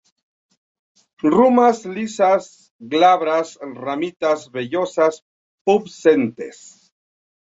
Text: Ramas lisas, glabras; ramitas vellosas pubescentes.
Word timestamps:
Ramas 1.33 1.81
lisas, 1.97 2.47
glabras; 2.95 3.53
ramitas 3.83 4.47
vellosas 4.57 5.21
pubescentes. 5.69 6.57